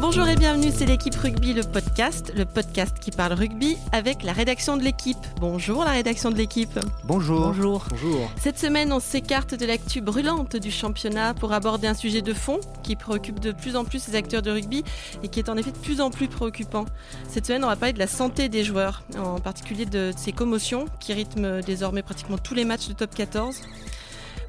[0.00, 4.32] Bonjour et bienvenue, c'est l'équipe rugby, le podcast, le podcast qui parle rugby avec la
[4.32, 5.18] rédaction de l'équipe.
[5.40, 6.78] Bonjour la rédaction de l'équipe.
[7.02, 7.48] Bonjour.
[7.48, 7.84] Bonjour.
[7.90, 8.30] Bonjour.
[8.40, 12.60] Cette semaine, on s'écarte de l'actu brûlante du championnat pour aborder un sujet de fond
[12.84, 14.84] qui préoccupe de plus en plus les acteurs de rugby
[15.24, 16.84] et qui est en effet de plus en plus préoccupant.
[17.28, 20.84] Cette semaine, on va parler de la santé des joueurs, en particulier de ces commotions
[21.00, 23.62] qui rythment désormais pratiquement tous les matchs de top 14.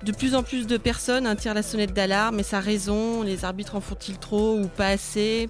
[0.03, 3.21] De plus en plus de personnes tirent la sonnette d'alarme et ça raison.
[3.21, 5.49] Les arbitres en font-ils trop ou pas assez?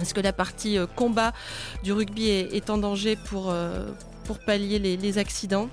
[0.00, 1.32] Est-ce que la partie euh, combat
[1.84, 3.86] du rugby est, en danger pour, euh,
[4.24, 5.68] pour pallier les, accidents?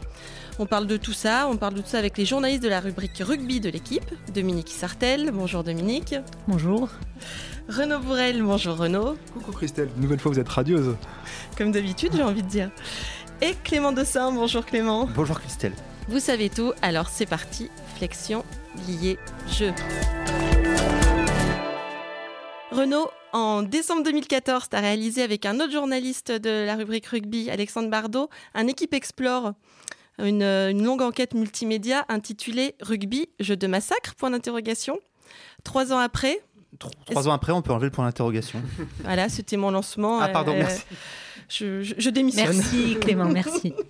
[0.59, 2.79] On parle de tout ça, on parle de tout ça avec les journalistes de la
[2.79, 5.31] rubrique rugby de l'équipe, Dominique Sartel.
[5.33, 6.15] Bonjour Dominique.
[6.47, 6.89] Bonjour.
[7.67, 9.17] Renaud Bourrel, bonjour Renaud.
[9.33, 10.95] Coucou Christelle, une nouvelle fois vous êtes radieuse.
[11.57, 12.69] Comme d'habitude, j'ai envie de dire.
[13.41, 15.09] Et Clément Dossin, bonjour Clément.
[15.15, 15.73] Bonjour Christelle.
[16.07, 18.43] Vous savez tout, alors c'est parti, flexion,
[18.87, 19.17] lié,
[19.49, 19.71] jeu.
[22.71, 27.49] Renaud, en décembre 2014, tu as réalisé avec un autre journaliste de la rubrique rugby,
[27.49, 29.53] Alexandre Bardot, un équipe Explore,
[30.19, 34.99] une, longue enquête multimédia intitulée Rugby, jeu de massacre Point d'interrogation.
[35.63, 36.39] Trois ans après.
[36.79, 38.61] Trois, ans après, on peut enlever le point d'interrogation.
[39.03, 40.19] Voilà, c'était mon lancement.
[40.19, 40.83] Ah, pardon, euh, merci.
[41.49, 42.55] Je, je démissionne.
[42.55, 43.73] Merci Clément, merci.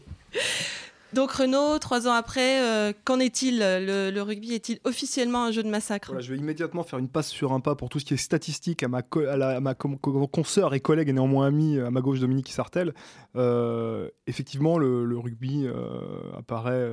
[1.14, 3.60] Donc Renaud, trois ans après, euh, qu'en est-il?
[3.60, 6.20] Le, rugby est-il officiellement un jeu de massacre?
[6.20, 8.82] Je vais immédiatement faire une passe sur un pas pour tout ce qui est statistique
[8.82, 12.94] à ma, consoeur et collègue et néanmoins ami à ma gauche Dominique Sartel.
[13.36, 16.02] Euh, effectivement, le, rugby euh,
[16.36, 16.90] apparaît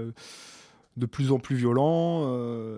[0.97, 2.31] de plus en plus violent,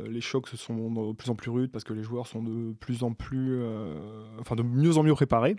[0.05, 3.03] les chocs sont de plus en plus rudes parce que les joueurs sont de plus
[3.03, 3.61] en plus,
[4.39, 5.57] enfin de mieux en mieux préparés.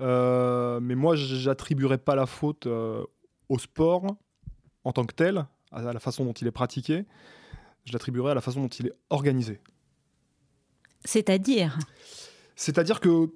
[0.00, 4.16] mais moi, j'attribuerais pas la faute au sport
[4.84, 7.04] en tant que tel, à la façon dont il est pratiqué,
[7.84, 9.60] je l'attribuerai à la façon dont il est organisé.
[11.04, 11.78] C'est-à-dire?
[12.56, 13.30] C'est-à-dire que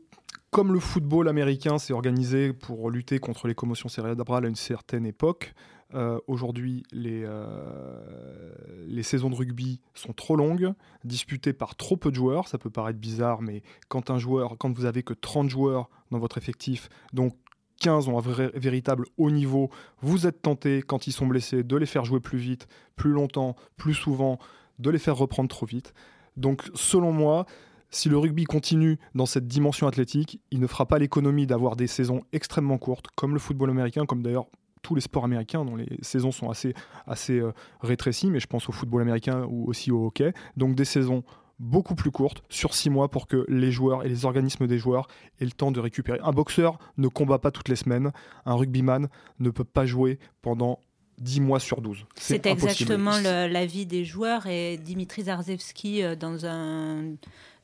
[0.51, 5.05] comme le football américain s'est organisé pour lutter contre les commotions cérébrales à une certaine
[5.05, 5.53] époque,
[5.95, 8.53] euh, aujourd'hui les, euh,
[8.87, 10.73] les saisons de rugby sont trop longues,
[11.05, 12.49] disputées par trop peu de joueurs.
[12.49, 16.19] Ça peut paraître bizarre, mais quand un joueur, quand vous avez que 30 joueurs dans
[16.19, 17.37] votre effectif, donc
[17.81, 19.71] 15 ont un véritable haut niveau,
[20.01, 23.57] vous êtes tenté, quand ils sont blessés, de les faire jouer plus vite, plus longtemps,
[23.77, 24.39] plus souvent,
[24.79, 25.95] de les faire reprendre trop vite.
[26.37, 27.47] Donc selon moi,
[27.91, 31.87] si le rugby continue dans cette dimension athlétique, il ne fera pas l'économie d'avoir des
[31.87, 34.47] saisons extrêmement courtes, comme le football américain, comme d'ailleurs
[34.83, 36.75] tous les sports américains dont les saisons sont assez,
[37.07, 40.33] assez euh, rétrécies, mais je pense au football américain ou aussi au hockey.
[40.57, 41.25] Donc des saisons
[41.59, 45.09] beaucoup plus courte, sur six mois, pour que les joueurs et les organismes des joueurs
[45.41, 46.19] aient le temps de récupérer.
[46.23, 48.13] Un boxeur ne combat pas toutes les semaines,
[48.45, 49.09] un rugbyman
[49.41, 50.81] ne peut pas jouer pendant
[51.19, 52.05] 10 mois sur 12.
[52.17, 57.15] C'est exactement l'avis des joueurs et Dimitri Zarzewski, euh, dans un,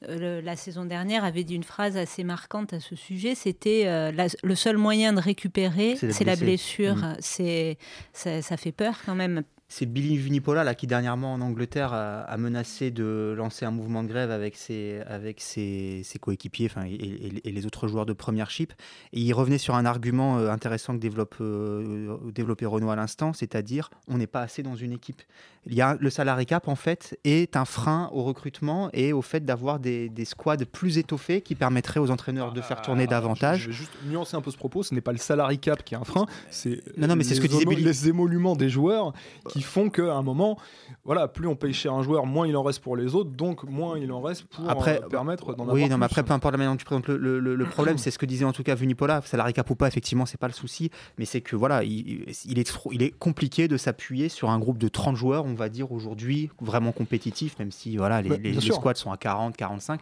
[0.09, 3.35] euh, la saison dernière, avait dit une phrase assez marquante à ce sujet.
[3.35, 4.11] C'était euh,
[4.43, 6.97] le seul moyen de récupérer, c'est la blessure.
[6.97, 7.17] Mmh.
[7.21, 7.79] C'est
[8.13, 9.43] ça, ça, fait peur quand même
[9.73, 14.09] c'est Billy Vunipola là, qui dernièrement en Angleterre a, menacé de lancer un mouvement de
[14.09, 18.75] grève avec ses, avec ses, coéquipiers et, et, les autres joueurs de première chip.
[19.15, 23.33] Et il revenait sur un argument euh, intéressant que développe, euh, développait Renault à l'instant,
[23.33, 25.23] c'est-à-dire on n'est pas assez dans une équipe.
[25.67, 29.23] Il y a, le salary cap en fait est un frein au recrutement et au
[29.23, 33.13] fait d'avoir des, des squads plus étoffés qui permettraient aux entraîneurs de faire tourner ah,
[33.13, 33.61] davantage.
[33.61, 35.95] Je vais juste nuancer un peu ce propos, ce n'est pas le salary cap qui
[35.95, 39.15] est un frein, c'est non, non, mais c'est ce que disait les émoluments des joueurs
[39.49, 40.59] qui font qu'à un moment,
[41.05, 43.65] voilà, plus on paye cher un joueur, moins il en reste pour les autres, donc
[43.65, 46.53] moins il en reste pour après, euh, permettre d'en oui, non, mais après, peu importe
[46.53, 49.21] la manière dont tu présentes le, problème, c'est ce que disait en tout cas Vunipola,
[49.23, 52.25] salarié cap ou pas, effectivement, c'est pas le souci, mais c'est que voilà, il,
[52.59, 55.93] est il est compliqué de s'appuyer sur un groupe de 30 joueurs, on va dire
[55.93, 60.01] aujourd'hui, vraiment compétitif, même si voilà, les, les squads sont à 40, 45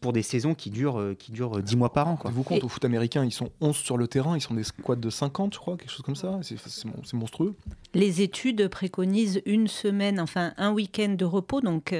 [0.00, 2.18] pour des saisons qui durent, euh, qui durent 10 mois par an.
[2.24, 4.96] Vous compte, au foot américain, ils sont 11 sur le terrain, ils sont des squads
[4.96, 6.40] de 50, je crois, quelque chose comme ça.
[6.42, 7.54] C'est monstrueux.
[7.94, 11.94] Les études préconisent une semaine, enfin un week-end de repos, donc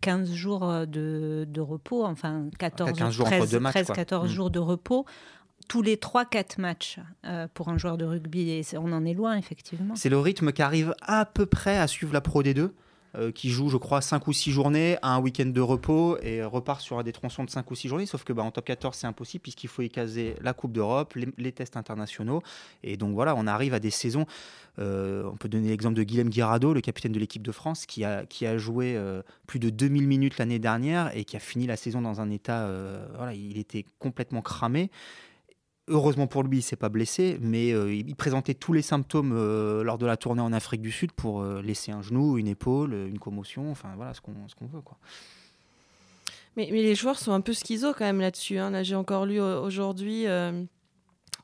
[0.00, 5.06] 15 euh, jours de, de, repos, enfin 14, 13, 13 14 jours de repos
[5.68, 8.50] tous les 3-4 matchs euh, pour un joueur de rugby.
[8.50, 9.96] Et on en est loin, effectivement.
[9.96, 12.70] C'est le rythme qui arrive à peu près à suivre la Pro D2.
[13.16, 16.42] Euh, qui joue, je crois, 5 ou 6 journées, à un week-end de repos et
[16.42, 18.06] repart sur des tronçons de 5 ou 6 journées.
[18.06, 21.14] Sauf que bah, en top 14, c'est impossible puisqu'il faut y caser la Coupe d'Europe,
[21.36, 22.42] les, tests internationaux.
[22.82, 24.26] Et donc voilà, on arrive à des saisons.
[24.80, 28.04] Euh, on peut donner l'exemple de Guillaume Guirado, le capitaine de l'équipe de France, qui
[28.04, 28.26] a,
[28.58, 32.20] joué euh, plus de 2000 minutes l'année dernière et qui a fini la saison dans
[32.20, 32.68] un état.
[33.16, 34.90] voilà, il était complètement cramé.
[35.86, 39.84] Heureusement pour lui, il s'est pas blessé, mais euh, il présentait tous les symptômes euh,
[39.84, 42.94] lors de la tournée en Afrique du Sud pour euh, laisser un genou, une épaule,
[42.94, 44.96] une commotion, enfin voilà ce qu'on qu'on veut quoi.
[46.56, 48.58] Mais, mais, les joueurs sont un peu schizo quand même là-dessus.
[48.58, 48.82] Hein.
[48.82, 50.26] J'ai encore lu aujourd'hui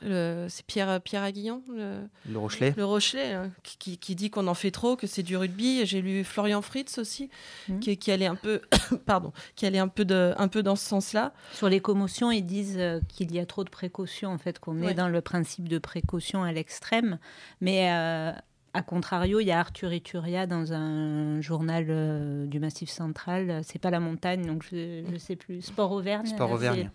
[0.03, 2.01] c'est Pierre, Pierre Aguillon, le,
[2.31, 5.37] le Rochelet, le Rochelet hein, qui, qui, dit qu'on en fait trop, que c'est du
[5.37, 5.85] rugby.
[5.87, 7.31] J'ai lu Florian Fritz aussi,
[7.69, 7.79] mmh.
[7.81, 8.61] qui, qui, allait un peu,
[9.07, 11.33] pardon, qui allait un peu, de, un peu dans ce sens-là.
[11.53, 14.83] Sur les commotions, ils disent euh, qu'il y a trop de précautions, en fait, qu'on
[14.83, 17.19] est dans le principe de précaution à l'extrême.
[17.61, 18.33] Mais euh,
[18.73, 23.63] a contrario, il y a Arthur Ituria dans un journal euh, du Massif Central.
[23.65, 25.63] C'est pas la montagne, donc je ne sais plus.
[25.63, 26.27] Sport Auvergne.
[26.27, 26.91] Sport Auvergne.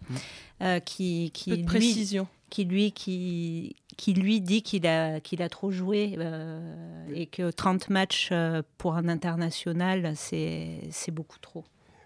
[0.86, 5.50] qui, qui Peu de précision qui lui, qui, qui lui dit qu'il a, qu'il a
[5.50, 11.66] trop joué euh, et que 30 matchs euh, pour un international, c'est, c'est beaucoup trop.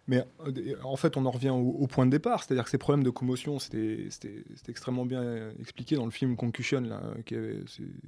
[0.10, 3.04] Mais euh, en fait, on en revient au, point de départ, c'est-à-dire que ces problèmes
[3.04, 4.08] de commotion, c'était,
[4.68, 7.60] extrêmement bien expliqué dans le film Concussion, là, qui, avait,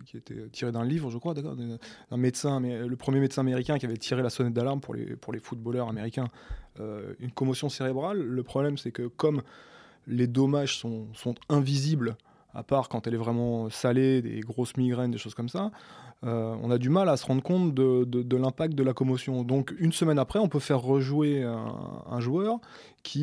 [0.08, 3.86] qui était tiré d'un livre, je crois, d'un médecin, mais le premier médecin américain qui
[3.86, 6.30] avait tiré la sonnette d'alarme pour les, pour les footballeurs américains.
[6.80, 9.44] une commotion cérébrale, le problème, c'est que comme
[10.08, 12.18] les dommages sont, sont invisibles,
[12.56, 15.70] à part quand elle est vraiment salée, des grosses migraines, des choses comme ça,
[16.24, 19.44] euh, on a du mal à se rendre compte de, l'impact de la commotion.
[19.44, 22.60] Donc une semaine après, on peut faire rejouer un, joueur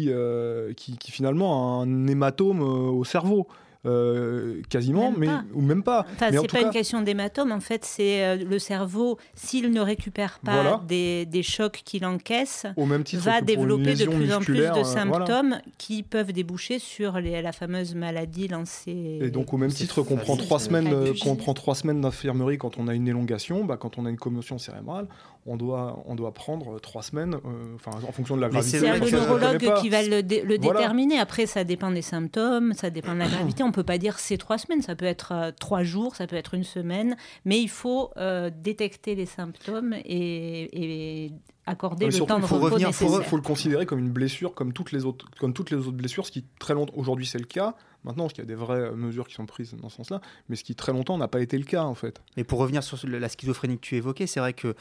[0.09, 3.47] euh, qui, qui, finalement a un hématome euh, au cerveau.
[3.87, 6.05] Euh, quasiment, mais ou même pas.
[6.15, 7.53] Enfin, c'est pas une question d'hématome.
[7.53, 12.67] En fait, c'est euh, le cerveau, s'il ne récupère pas des, des, chocs qu'il encaisse,
[12.77, 16.81] Au même titre va développer de plus en plus de euh, symptômes qui peuvent déboucher
[16.81, 19.21] sur les, la fameuse maladie lancée.
[19.23, 22.79] Et donc, au même titre qu'on prend trois semaines, qu'on prend trois semaines d'infirmerie quand
[22.79, 25.07] on a une élongation, bah, quand on a une commotion cérébrale,
[25.49, 27.37] on doit, on doit prendre trois semaines,
[27.75, 28.79] enfin, en fonction de la gravité.
[28.79, 31.19] C'est le neurologue qui va le, déterminer.
[31.19, 33.63] Après, ça dépend des symptômes, ça dépend de la gravité.
[33.63, 36.37] On peut pas dire c'est trois semaines, ça peut être euh, trois jours, ça peut
[36.37, 41.33] être une semaine, mais il faut euh, détecter les symptômes et,
[41.67, 44.73] accorder le temps de faut repos revenir, Il faut, le considérer comme une blessure, comme
[44.73, 47.45] toutes les autres, comme toutes les autres blessures, ce qui très longtemps aujourd'hui c'est le
[47.45, 47.75] cas.
[48.05, 50.57] Maintenant, parce qu'il y a des vraies mesures qui sont prises dans ce sens-là, mais
[50.57, 52.23] ce qui très longtemps n'a pas été le cas en fait.
[52.37, 54.75] Mais pour revenir sur la schizophrénie que tu évoquais, c'est vrai que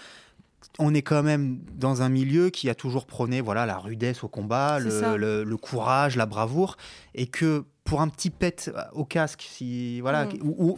[0.80, 4.28] on est quand même dans un milieu qui a toujours prôné voilà la rudesse au
[4.28, 6.78] combat, le, courage, la bravoure,
[7.16, 10.40] et que pour un petit pet au casque, si, voilà, mm.
[10.44, 10.76] ou,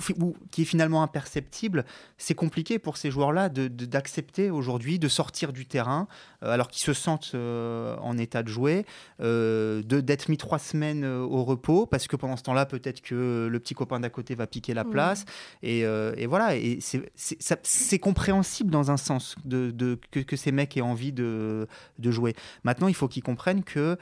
[0.51, 1.85] qui est finalement imperceptible,
[2.17, 6.07] c'est compliqué pour ces joueurs-là d'accepter aujourd'hui de sortir du terrain
[6.41, 8.85] alors qu'ils se sentent euh, en état de jouer,
[9.19, 13.73] d'être mis trois semaines au repos parce que pendant ce temps-là, peut-être que le petit
[13.73, 15.25] copain d'à côté va piquer la place.
[15.63, 15.85] Et,
[16.25, 22.11] voilà, et c'est compréhensible dans un sens de, que, ces mecs aient envie de, de
[22.11, 22.35] jouer.
[22.63, 23.97] Maintenant, il faut qu'ils comprennent que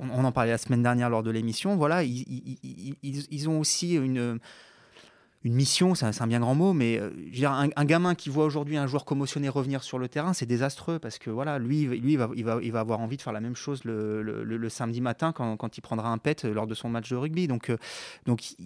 [0.00, 4.38] on, en parlait la semaine dernière lors de l'émission, voilà, ils, ont aussi une,
[5.44, 7.10] une mission, c'est un, bien grand mot, mais euh,
[7.44, 11.18] un, gamin qui voit aujourd'hui un joueur commotionné revenir sur le terrain, c'est désastreux parce
[11.18, 15.00] que voilà, lui, lui il, va, avoir envie de faire la même chose le, samedi
[15.00, 17.46] matin quand, il prendra un pet lors de son match de rugby.
[17.46, 17.76] Donc, euh,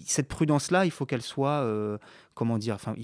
[0.06, 1.98] cette prudence-là, il faut qu'elle soit, euh,
[2.34, 2.94] comment dire, enfin,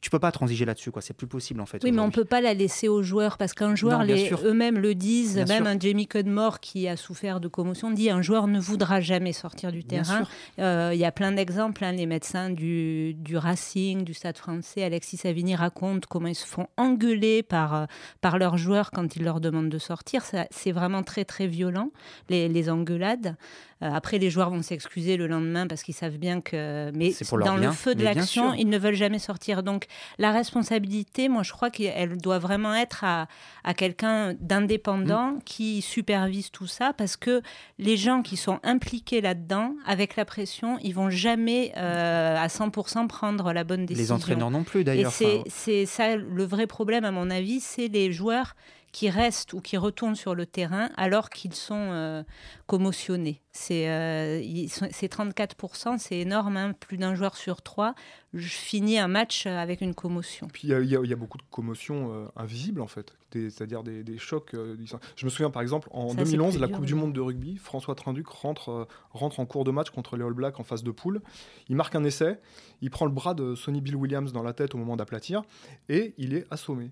[0.00, 1.02] tu peux pas transiger là-dessus, quoi.
[1.02, 1.82] C'est plus possible en fait.
[1.82, 4.02] Oui, mais on peut pas la laisser aux joueurs parce qu'un joueur,
[4.44, 5.36] eux-mêmes le disent.
[5.48, 9.32] même un Jamie Cudmore qui a souffert de commotion dit un joueur ne voudra jamais
[9.32, 10.24] sortir du terrain.
[10.58, 11.84] Euh, il y a plein d'exemples.
[11.84, 16.46] Hein, les médecins du, du, Racing, du Stade Français, Alexis Savigny raconte comment ils se
[16.46, 17.86] font engueuler par euh,
[18.20, 20.22] par leurs joueurs quand ils leur demandent de sortir.
[20.50, 21.90] C'est vraiment très très violent
[22.28, 23.36] les, les engueulades.
[23.82, 26.90] Euh, après, les joueurs vont s'excuser le lendemain parce qu'ils savent bien que.
[26.94, 27.12] Mais
[27.44, 29.62] dans le feu de l'action, ils ne veulent jamais sortir.
[29.62, 29.86] Donc,
[30.18, 33.28] la responsabilité, moi, je crois qu'elle doit vraiment être à,
[33.64, 35.42] à quelqu'un d'indépendant mm.
[35.44, 37.42] qui supervise tout ça parce que
[37.78, 43.06] les gens qui sont impliqués là-dedans, avec la pression, ils vont jamais euh, à 100%
[43.06, 44.16] prendre la bonne décision.
[44.16, 45.12] Les entraîneurs non plus, d'ailleurs.
[45.20, 48.54] Et c'est ça le vrai problème, à mon avis, c'est les joueurs
[48.92, 52.22] qui restent ou qui retournent sur le terrain alors qu'ils sont euh,
[52.66, 53.42] commotionnés.
[53.52, 56.72] C'est 34%, c'est énorme, hein.
[56.78, 57.94] plus d'un joueur sur trois
[58.34, 60.48] je finis un match avec une commotion.
[60.52, 64.54] Puis il y, a beaucoup de commotions euh, invisibles en fait, c'est-à-dire des, chocs.
[64.54, 64.76] Euh,
[65.16, 68.28] je me souviens par exemple en 2011, la Coupe du Monde de rugby, François Trinduc
[68.28, 71.20] rentre, rentre en cours de match contre les All Blacks en phase de poule.
[71.68, 72.38] Il marque un essai,
[72.80, 75.42] il prend le bras de Sonny Bill Williams dans la tête au moment d'aplatir
[75.88, 76.90] et il est assommé.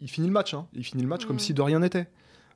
[0.00, 0.66] Il finit le match, hein.
[0.74, 2.08] il finit le match comme si de rien n'était.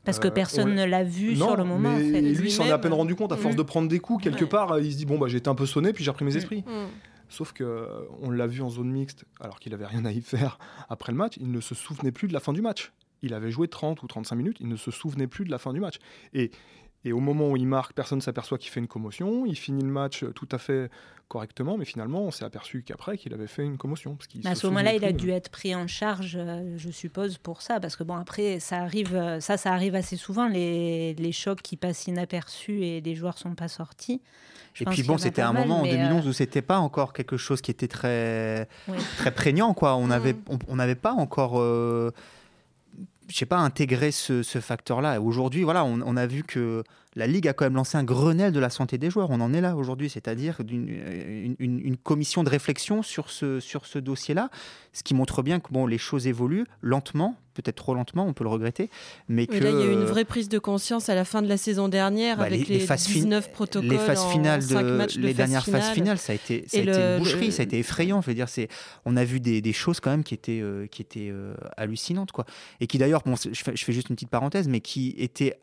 [0.04, 1.96] Parce que euh, personne ne l'a vu sur le moment.
[1.96, 3.58] Mais lui s'en est à peine rendu compte à force mm.
[3.58, 4.78] de prendre des coups quelque part.
[4.80, 6.36] Il se dit bon bah j'ai été un peu sonné puis j'ai repris mes mm.
[6.36, 6.64] esprits.
[6.66, 6.88] Mm.
[7.28, 7.88] Sauf que
[8.20, 10.58] on l'a vu en zone mixte alors qu'il avait rien à y faire
[10.88, 11.36] après le match.
[11.40, 12.92] Il ne se souvenait plus de la fin du match.
[13.22, 14.56] Il avait joué 30 ou 35 minutes.
[14.60, 15.98] Il ne se souvenait plus de la fin du match.
[16.32, 16.50] Et
[17.04, 19.44] Et au moment où il marque, personne ne s'aperçoit qu'il fait une commotion.
[19.46, 20.90] Il finit le match tout à fait
[21.32, 24.16] correctement, mais finalement, on s'est aperçu qu'après, qu'il avait fait une commotion.
[24.16, 27.62] Parce à ce moment-là, il a dû être pris en charge, euh, je suppose, pour
[27.62, 27.80] ça.
[27.80, 31.62] Parce que bon, après, ça arrive, euh, ça, ça arrive assez souvent, les, les chocs
[31.62, 34.20] qui passent inaperçus et les joueurs sont pas sortis.
[34.78, 37.62] et puis bon, c'était un moment en 2011 euh, où c'était pas encore quelque chose
[37.62, 38.68] qui était très,
[39.16, 39.72] très prégnant.
[39.72, 39.96] Quoi.
[39.96, 40.58] On n'avait mm.
[40.68, 41.54] on, pas encore
[43.28, 45.20] je sais pas, intégrer ce, facteur-là.
[45.20, 46.82] Aujourd'hui, voilà, on, a vu que
[47.14, 49.30] la Ligue a quand même lancé un Grenelle de la santé des joueurs.
[49.30, 53.98] On en est là aujourd'hui, c'est-à-dire une, une, commission de réflexion sur ce, sur ce
[53.98, 54.50] dossier-là,
[54.92, 58.44] ce qui montre bien que bon, les choses évoluent lentement, peut-être trop lentement, on peut
[58.44, 58.88] le regretter.
[59.28, 61.42] Mais que, là, il y a eu une vraie prise de conscience à la fin
[61.42, 63.90] de la saison dernière bah, avec les, les, phases 19 protocoles.
[63.90, 67.18] Les phases finales, de, les dernières phases finales, ça a été, ça a été une
[67.18, 68.22] boucherie, ça a été effrayant.
[68.22, 68.46] Je veux dire,
[69.04, 72.32] on a vu des, des, choses quand même qui étaient, euh, qui étaient euh, hallucinantes.
[72.32, 72.46] Quoi.
[72.80, 75.58] Et qui d'ailleurs, bon, je, fais, je fais juste une petite parenthèse, mais qui étaient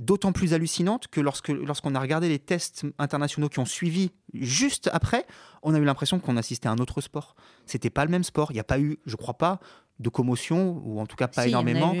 [0.00, 4.88] d'autant plus hallucinante que lorsque lorsqu'on a regardé les tests internationaux qui ont suivi juste
[4.92, 5.26] après,
[5.62, 7.34] on a eu l'impression qu'on assistait à un autre sport.
[7.66, 8.50] C'était pas le même sport.
[8.50, 9.60] Il n'y a pas eu, je crois pas,
[9.98, 11.94] de commotion ou en tout cas pas énormément.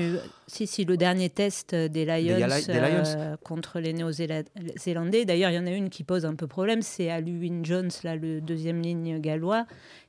[0.46, 2.38] Si si, le dernier test des Lions,
[2.68, 5.24] euh, contre les Néo-Zélandais.
[5.24, 8.14] D'ailleurs, il y en a une qui pose un peu problème, c'est Alwyn Jones, là,
[8.14, 9.66] le deuxième ligne gallois,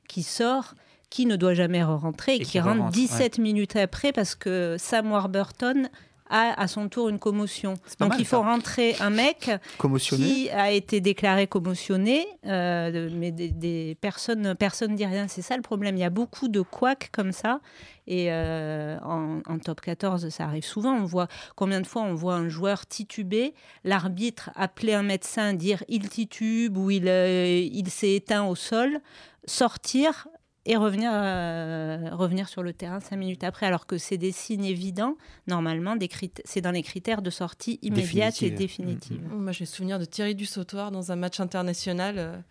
[0.08, 0.74] qui sort
[1.10, 5.88] qui ne doit jamais rentrer et, qui, rentre 17 minutes après parce que Sam Warburton
[6.30, 7.74] a à son tour une commotion.
[7.98, 9.50] Donc il faut rentrer un mec
[9.98, 15.28] qui a été déclaré commotionné, euh, mais des, personnes, personne ne dit rien.
[15.28, 15.96] C'est ça le problème.
[15.96, 17.60] Il y a beaucoup de couacs comme ça.
[18.06, 20.94] Et euh, en, top 14, ça arrive souvent.
[20.94, 25.84] On voit combien de fois on voit un joueur tituber, l'arbitre appeler un médecin, dire
[25.88, 29.00] il titube ou il, euh, il s'est éteint au sol,
[29.44, 30.26] sortir,
[30.66, 34.64] et revenir, euh, revenir sur le terrain cinq minutes après, alors que c'est des signes
[34.64, 35.16] évidents.
[35.46, 35.96] Normalement,
[36.44, 39.20] c'est dans les critères de sortie immédiate et définitive.
[39.30, 42.44] Moi, j'ai souvenir de Thierry Dussautoir dans un match international.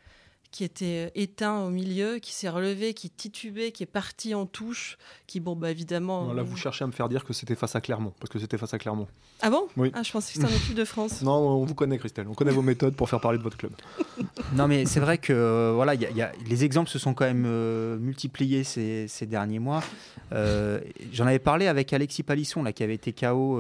[0.50, 4.34] Euh, qui était euh, éteint au milieu, qui s'est relevé, qui titubait, qui est parti
[4.34, 6.34] en touche, qui, bon, bah évidemment.
[6.34, 8.58] là, vous cherchez à me faire dire que c'était face à Clermont, parce que c'était
[8.58, 9.08] face à Clermont.
[9.42, 9.68] Ah bon?
[9.78, 9.92] Oui.
[9.94, 11.22] Ah, je pensais que c'était en équipe de France.
[11.24, 12.28] non, on vous connaît, Christelle.
[12.28, 13.72] On connaît vos méthodes pour faire parler de votre club.
[14.54, 17.26] non, mais c'est vrai que euh, voilà, y y a, les exemples se sont quand
[17.26, 19.84] même euh, multipliés ces, ces, derniers mois.
[20.32, 23.60] J'en avais parlé avec Alexis Palisson, là, qui avait été KO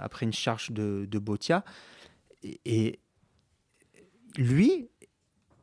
[0.00, 1.64] après une charge de, de Botia.
[2.64, 3.00] et
[4.36, 4.88] lui,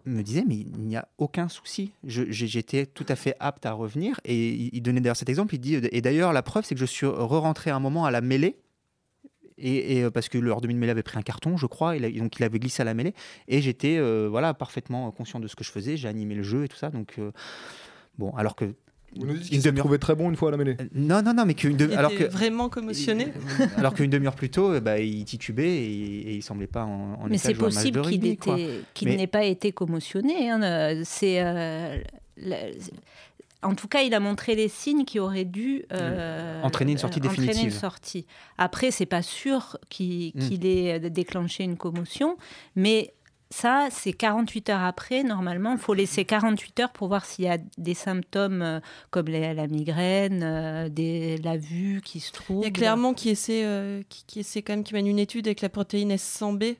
[0.05, 1.91] me disait mais il n'y a aucun souci.
[2.03, 5.55] J'étais tout à fait apte à revenir et il donnait d'ailleurs cet exemple.
[5.55, 8.21] Il dit et d'ailleurs la preuve c'est que je suis re-rentré un moment à la
[8.21, 8.57] mêlée
[9.57, 12.43] et, euh, parce que leur demi-mêlée avait pris un carton, je crois, et donc il
[12.43, 13.13] avait glissé à la mêlée
[13.47, 15.97] et j'étais euh, voilà parfaitement conscient de ce que je faisais.
[15.97, 17.31] J'ai animé le jeu et tout ça donc euh,
[18.17, 18.73] bon alors que
[19.17, 20.77] vous nous dites qu'il s'est trouvé très bon une fois à la mêlée.
[20.79, 23.33] Euh, non, non, non, mais qu'une demi alors que vraiment commotionné.
[23.77, 27.27] alors qu'une demi-heure plus tôt, bah, il titubait et, et il semblait pas en, en
[27.29, 28.01] Mais c'est possible
[28.93, 30.49] qu'il n'ait pas été commotionné.
[30.49, 31.01] Hein.
[31.03, 31.97] C'est euh,
[33.65, 37.19] en tout cas, il a montré les signes qui auraient dû euh, entraîner une sortie
[37.19, 37.49] définitive.
[37.49, 38.25] Entraîner une sortie.
[38.57, 40.65] Après, c'est pas sûr qu'il hmm.
[40.65, 42.37] ait déclenché une commotion,
[42.75, 43.13] mais
[43.51, 45.23] ça, c'est 48 heures après.
[45.23, 48.79] Normalement, il faut laisser 48 heures pour voir s'il y a des symptômes euh,
[49.11, 52.61] comme la, migraine, euh, la vue qui se trouve.
[52.61, 55.47] Il y a clairement qui essaie, euh, qui, essaie quand même, qui mène une étude
[55.47, 56.77] avec la protéine S100B,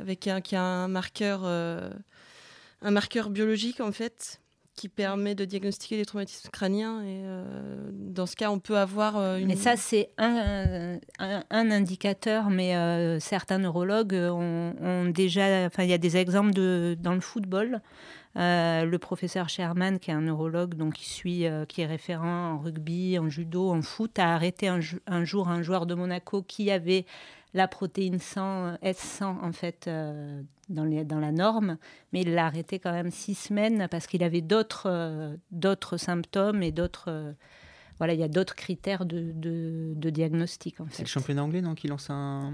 [0.00, 4.39] avec un, qui a un marqueur, un marqueur biologique en fait,
[4.80, 7.02] qui permet de diagnostiquer les traumatismes crâniens.
[7.02, 9.48] Et euh, dans ce cas, on peut avoir euh, une.
[9.48, 15.66] Mais ça, c'est un, un, indicateur, mais euh, certains neurologues ont, déjà.
[15.66, 17.82] Enfin, il y a des exemples de, dans le football.
[18.36, 23.18] le professeur Sherman, qui est un neurologue, donc qui suit, qui est référent en rugby,
[23.18, 27.04] en judo, en foot, a arrêté un jour un joueur de Monaco qui avait
[27.54, 31.78] la protéine 100, S100 en fait euh, dans, les, dans, la norme,
[32.12, 36.62] mais il l'a arrêté quand même six semaines parce qu'il avait d'autres euh, d'autres symptômes
[36.62, 37.32] et d'autres euh,
[37.98, 40.94] voilà il y a d'autres critères de, de, diagnostic en fait.
[40.94, 42.52] C'est le championnat anglais non qui lance un,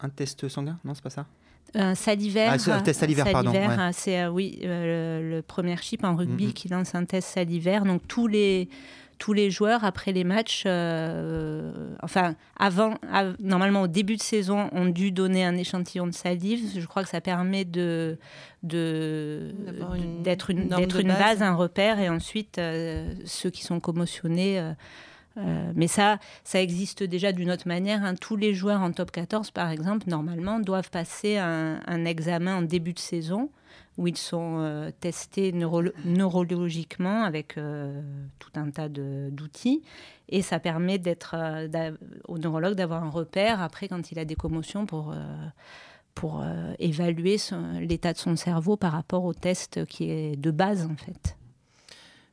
[0.00, 0.78] un test sanguin?
[0.84, 1.26] Non c'est pas ça?
[1.72, 2.56] Un salivaire.
[2.66, 3.52] Ah, un test salivaire, pardon.
[3.92, 7.84] C'est oui le, premier chip en rugby qui lance un test salivaire.
[7.84, 8.68] Donc tous les
[9.20, 11.70] tous les joueurs, après les matchs, euh,
[12.02, 12.94] enfin, avant,
[13.38, 16.72] normalement au début de saison, ont dû donner un échantillon de salive.
[16.74, 18.18] Je crois que ça permet de,
[18.62, 21.42] d'être une, une, base.
[21.42, 24.72] un repère, et ensuite, euh, ceux qui sont commotionnés.
[25.36, 28.04] Euh, mais ça, ça existe déjà d'une autre manière.
[28.04, 28.14] Hein.
[28.14, 32.92] Tous les joueurs en top 14, par exemple, normalement, doivent passer un, examen en début
[32.92, 33.50] de saison
[33.98, 38.00] où ils sont euh, testés neurologiquement avec euh,
[38.38, 39.82] tout un tas d'outils.
[40.28, 41.00] Et ça permet
[42.26, 45.12] au neurologue d'avoir un repère après quand il a des commotions pour,
[46.14, 46.44] pour
[46.78, 47.36] évaluer
[47.80, 51.36] l'état de son cerveau par rapport au test qui est de base en fait.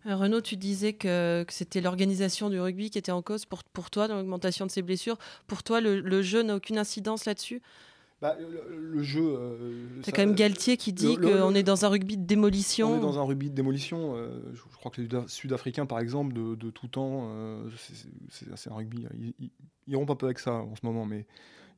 [0.05, 3.89] Euh, Renaud, tu disais que, c'était l'organisation du rugby qui était en cause pour, pour
[3.89, 5.17] toi dans l'augmentation de ces blessures.
[5.47, 7.61] Pour toi, le, jeu n'a aucune incidence là-dessus?
[8.21, 9.21] Bah, le, jeu.
[9.21, 12.93] Euh, c'est quand même Galtier qui dit qu'on est dans un rugby de démolition.
[12.93, 14.15] On est dans un rugby de démolition.
[14.15, 17.29] Euh, je, crois que les Sud-Africains, par exemple, de, tout temps,
[18.29, 19.05] c'est un rugby.
[19.39, 19.51] Ils,
[19.87, 21.25] ils, rompent un peu avec ça en ce moment, mais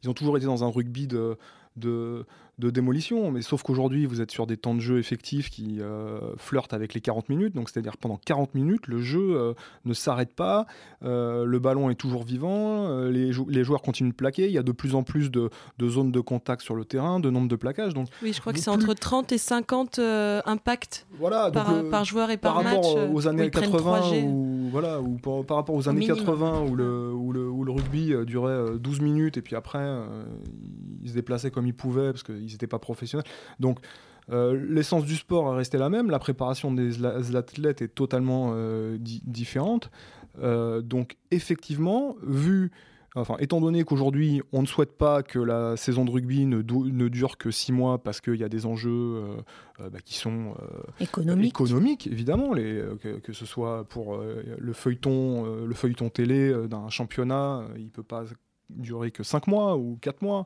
[0.03, 1.37] ils ont toujours été dans un rugby de,
[1.75, 2.25] de,
[2.59, 3.31] de démolition.
[3.31, 6.93] Mais sauf qu'aujourd'hui, vous êtes sur des temps de jeu effectifs qui euh, flirtent avec
[6.93, 7.55] les 40 minutes.
[7.55, 9.53] Donc, c'est-à-dire pendant 40 minutes, le jeu euh,
[9.85, 10.67] ne s'arrête pas.
[11.03, 12.99] Euh, le ballon est toujours vivant.
[13.05, 14.45] Les, les, joueurs continuent de plaquer.
[14.47, 17.19] Il y a de plus en plus de, de, zones de contact sur le terrain,
[17.19, 17.93] de nombre de plaquages.
[17.93, 19.99] Donc, oui, je crois que c'est entre 30 et 50
[20.45, 22.75] impacts voilà, par, par, joueur et par, par match.
[22.75, 27.31] Rapport aux années 80 ou, voilà, ou par, rapport aux années 80 où le, où,
[27.31, 29.87] le, où le rugby durait 12 minutes et puis après,
[31.01, 33.25] il se déplaçait comme il pouvait parce qu'ils n'étaient pas professionnels.
[33.59, 33.79] Donc,
[34.31, 38.97] euh, l'essence du sport est restée la même, la préparation des athlètes est totalement euh,
[38.99, 39.89] différente.
[40.41, 42.71] Euh, donc, effectivement, vu.
[43.15, 47.07] Enfin, étant donné qu'aujourd'hui, on ne souhaite pas que la saison de rugby ne, ne
[47.07, 49.23] dure que six mois parce qu'il y a des enjeux
[49.79, 50.53] bah, qui sont
[50.99, 57.65] économiques, évidemment, les, que, que, ce soit pour le feuilleton, le feuilleton télé d'un championnat,
[57.77, 58.25] il ne peut pas
[58.69, 60.45] durer que 5 mois ou 4 mois.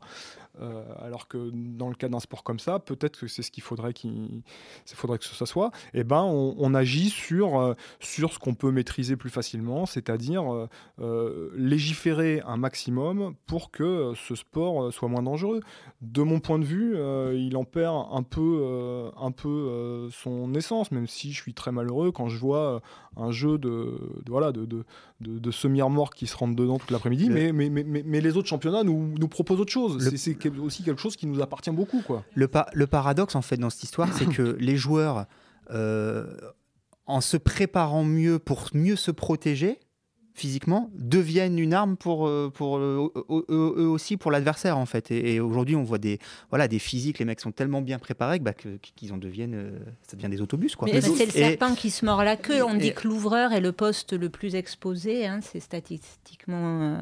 [0.62, 3.64] Euh, alors que dans le cas d'un sport comme ça, peut-être que c'est ce qu'il
[3.64, 4.44] faudrait, qu'il
[4.86, 5.72] faudrait que ce soit.
[5.96, 10.68] Et eh ben, on, agit sur, euh, sur ce qu'on peut maîtriser plus facilement, c'est-à-dire
[11.00, 15.62] euh, légiférer un maximum pour que ce sport soit moins dangereux.
[16.02, 16.98] De mon point de vue,
[17.36, 22.12] il en perd un peu, un peu son essence, même si je suis très malheureux
[22.12, 22.82] quand je vois
[23.18, 23.94] un jeu de,
[24.28, 24.84] voilà, de, de,
[25.22, 28.84] de, semi-armor qui se rentre dedans toute l'après-midi, mais, mais, mais, mais, les autres championnats
[28.84, 30.04] nous, nous proposent autre chose.
[30.50, 32.02] Aussi quelque chose qui nous appartient beaucoup.
[32.02, 32.24] Quoi.
[32.36, 35.26] Le, le paradoxe, en fait, dans cette histoire, c'est que les joueurs,
[35.72, 36.36] euh,
[37.06, 39.80] en se préparant mieux pour mieux se protéger,
[40.34, 45.40] physiquement deviennent une arme pour, euh, pour euh, eux, aussi pour l'adversaire en fait et,
[45.40, 46.20] aujourd'hui on voit des
[46.50, 49.80] voilà des physiques les mecs sont tellement bien préparés que, bah, qu'ils en deviennent euh,
[50.02, 52.74] ça devient des autobus quoi mais c'est le serpent qui se mord la queue on
[52.74, 56.98] dit que l'ouvreur est le poste le plus exposé hein, c'est statistiquement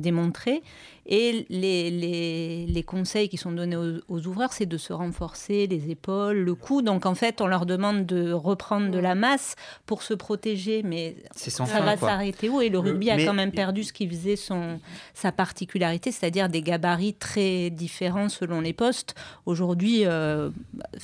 [0.00, 0.62] démontré
[1.08, 5.90] et les, les, les, conseils qui sont donnés aux, ouvreurs c'est de se renforcer les
[5.90, 6.82] épaules le cou.
[6.82, 9.56] Donc en fait on leur demande de reprendre de la masse
[9.86, 10.82] pour se protéger.
[10.82, 12.60] Mais ça va s'arrêter où?
[12.60, 14.80] Le rugby a quand même perdu ce qui faisait son,
[15.14, 19.14] sa particularité, c'est-à-dire des gabarits très différents selon les postes.
[19.46, 20.50] Aujourd'hui, euh,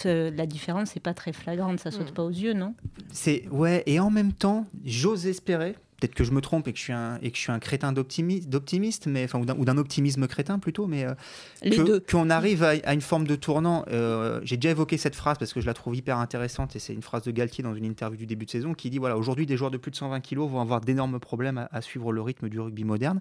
[0.05, 2.15] la différence n'est pas très flagrante, ça saute mm.
[2.15, 2.75] pas aux yeux, non?
[3.11, 6.79] C'est ouais, et en même temps, j'ose espérer peut-être que je me trompe et que
[6.79, 10.27] je suis un, et que je suis un crétin d'optimiste, mais enfin, ou d'un optimisme
[10.27, 13.85] crétin plutôt, mais euh, qu'on arrive à, une forme de tournant.
[13.89, 16.93] Euh, j'ai déjà évoqué cette phrase parce que je la trouve hyper intéressante et c'est
[16.93, 19.47] une phrase de Galtier dans une interview du début de saison qui dit voilà, aujourd'hui,
[19.47, 22.49] des joueurs de plus de 120 kilos vont avoir d'énormes problèmes à, suivre le rythme
[22.49, 23.19] du rugby moderne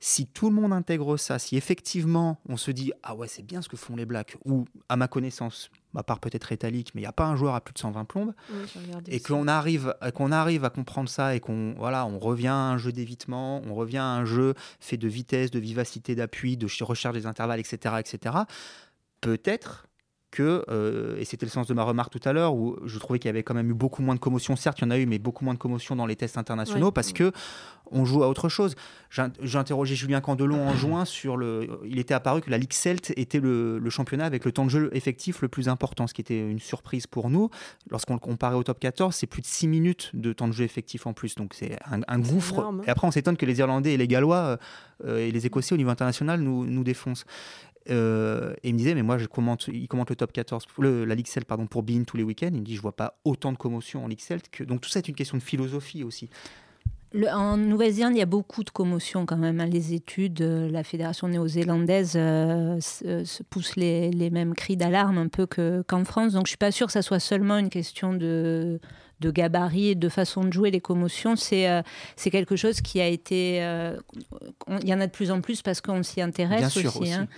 [0.00, 3.62] si tout le monde intègre ça, si effectivement on se dit ah ouais c'est bien
[3.62, 7.04] ce que font les Blacks, ou à ma connaissance, à part peut-être Italique, mais il
[7.04, 8.32] n'y a pas un joueur à plus de 120 plombes,
[9.08, 12.78] et qu'on arrive, qu'on arrive à comprendre ça et qu'on voilà, on revient à un
[12.78, 17.14] jeu d'évitement, on revient à un jeu fait de vitesse, de vivacité, d'appui, de recherche
[17.14, 18.36] des intervalles, etc., etc.
[19.20, 19.87] Peut-être
[20.30, 23.18] que, euh, et c'était le sens de ma remarque tout à l'heure, où je trouvais
[23.18, 24.98] qu'il y avait quand même eu beaucoup moins de commotion, certes il y en a
[24.98, 27.32] eu, mais beaucoup moins de commotion dans les tests internationaux, parce que
[27.90, 28.74] on joue à autre chose.
[29.10, 31.80] J'ai interrogé Julien Candelon en juin sur le...
[31.86, 34.90] Il était apparu que la Ligue Celt était le, championnat avec le temps de jeu
[34.92, 37.48] effectif le plus important, ce qui était une surprise pour nous.
[37.90, 40.64] Lorsqu'on le comparait au top 14, c'est plus de 6 minutes de temps de jeu
[40.64, 42.60] effectif en plus, donc c'est un, gouffre.
[42.60, 42.80] Hein.
[42.86, 44.58] Et après on s'étonne que les Irlandais et les Gallois
[45.04, 47.24] euh, et les Écossais au niveau international nous, nous défoncent.
[47.90, 51.14] Euh, et il me disait, mais moi, je commente, il commente le top 14, la
[51.14, 52.50] Ligue Celt pardon, pour Bean tous les week-ends.
[52.52, 54.48] Il me dit, je vois pas autant de commotion en Ligue Celt.
[54.50, 54.64] Que...
[54.64, 56.28] Donc tout ça est une question de philosophie aussi.
[57.32, 59.60] en Nouvelle-Zélande, il y a beaucoup de commotion quand même.
[59.60, 59.66] Hein.
[59.66, 65.46] Les études, euh, la fédération néo-zélandaise euh, se, pousse les, mêmes cris d'alarme un peu
[65.46, 66.32] qu'en France.
[66.32, 68.80] Donc je suis pas sûre que ça soit seulement une question de,
[69.20, 71.82] de gabarit et de façon de jouer les commotions, c'est euh,
[72.16, 73.58] c'est quelque chose qui a été.
[73.62, 73.96] Euh,
[74.82, 77.12] il y en a de plus en plus parce qu'on s'y intéresse aussi.
[77.12, 77.28] Hein.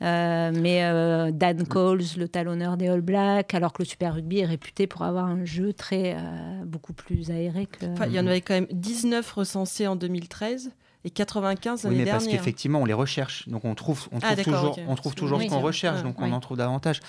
[0.00, 0.60] Mm.
[0.60, 4.86] mais Dan Coles, le talonneur des All Blacks, alors que le Super Rugby est réputé
[4.86, 6.16] pour avoir un jeu très
[6.64, 7.86] beaucoup plus aéré que.
[8.06, 10.72] il y en avait quand même 19 recensés en 2013
[11.04, 13.48] et 95 l'année oui, mais Parce qu'effectivement, on les recherche.
[13.48, 16.32] Donc on trouve, on ah, trouve toujours, on trouve toujours ce qu'on recherche, donc on
[16.32, 17.00] en trouve davantage.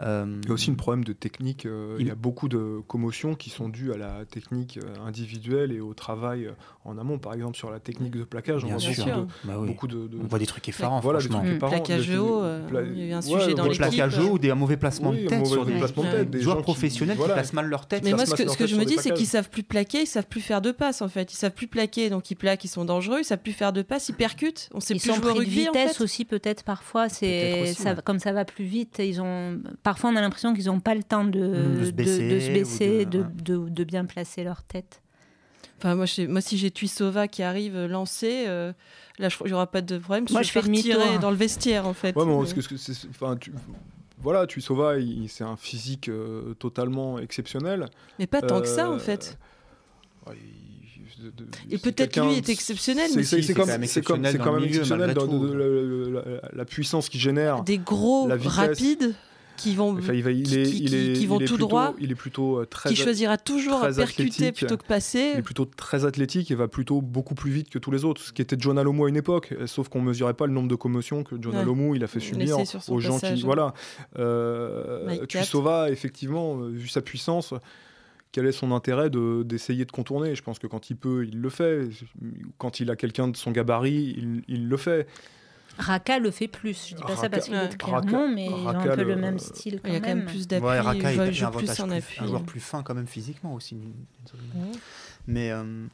[0.00, 1.66] Euh, il y a aussi un problème de technique.
[1.66, 2.06] Euh, il...
[2.06, 5.94] y a beaucoup de commotions qui sont dues à la technique euh, individuelle et au
[5.94, 6.50] travail
[6.84, 7.18] en amont.
[7.18, 10.68] Par exemple, sur la technique de plaquage, on voit beaucoup, de, On voit des trucs
[10.68, 11.42] effarants, voilà, franchement.
[11.42, 13.78] Des trucs plaquage haut, il y a eu un sujet dans l'équipe.
[13.78, 17.66] Plaquage haut ou des mauvais placements de tête sur des, joueurs professionnels qui placent mal
[17.66, 18.04] leur tête.
[18.04, 20.40] Mais moi, ce que je me dis, c'est qu'ils savent plus plaquer, ils savent plus
[20.40, 21.32] faire de passes, en fait.
[21.32, 23.82] Ils savent plus plaquer, donc ils plaquent, ils sont dangereux, ils savent plus faire de
[23.82, 24.68] passes, ils percutent.
[24.74, 27.06] On sait plus jouer au rugby, vitesse aussi, peut-être, parfois.
[28.04, 29.58] Comme ça va plus vite, ils ont...
[29.86, 33.84] Parfois, on a l'impression qu'ils n'ont pas le temps de, de, se baisser, de, de,
[33.84, 35.00] bien placer leur tête.
[35.78, 38.72] Enfin, moi, moi si j'ai Tuisova qui arrive lancé, euh,
[39.20, 40.26] là, il n'y aura pas de problème.
[40.32, 42.16] Moi, je, je vais tirer dans le vestiaire, en fait.
[42.16, 42.74] Ouais, mais parce que,
[43.10, 43.52] enfin, tu,
[44.18, 44.94] voilà, Tuisova,
[45.28, 47.86] c'est un physique euh, totalement exceptionnel.
[48.18, 49.38] Mais pas tant que ça, en euh, fait.
[51.70, 55.28] et peut-être lui est exceptionnel, mais c'est quand, même exceptionnel, quand même exceptionnel dans,
[56.52, 57.62] la, puissance qu'il génère.
[57.62, 59.14] Des gros rapides
[59.56, 63.92] qui vont, qui, vont tout droit, il est plutôt euh, très, qui choisira toujours à
[63.92, 65.32] percuter plutôt que passer.
[65.34, 68.22] Il est plutôt très athlétique et va plutôt beaucoup plus vite que tous les autres,
[68.22, 70.74] ce qui était John Alomu à une époque, sauf qu'on mesurait pas le nombre de
[70.74, 71.96] commotions que John ouais.
[71.96, 73.74] il a fait subir aux gens qui, voilà.
[74.18, 77.54] Euh, Tuisova, effectivement, euh, vu sa puissance
[78.32, 80.34] quel est son intérêt d'essayer de, contourner?
[80.34, 81.88] Je pense que quand il peut, il le fait.
[82.58, 85.06] Quand il a quelqu'un de son gabarit, il, il, le fait.
[85.78, 86.88] Raka le fait plus.
[86.90, 89.38] Je dis pas ça parce qu'il est clairement, mais il a un peu le, même
[89.38, 90.66] style quand Il y a quand même plus d'appui.
[90.66, 92.20] Ouais, Raka il, il, plus en appui.
[92.20, 93.76] Un joueur plus fin quand même physiquement aussi.
[95.26, 95.86] Mais euh,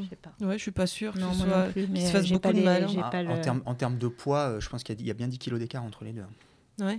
[0.00, 0.32] je sais pas.
[0.40, 1.72] Ouais, je suis pas sûr non, soit...
[1.72, 2.84] qu'il se fasse beaucoup de mal.
[2.84, 3.10] Hein.
[3.12, 5.84] Ah, en, termes, de poids, euh, je pense qu'il y, a bien 10 kilos d'écart
[5.84, 6.24] entre les deux.
[6.80, 6.98] Ouais.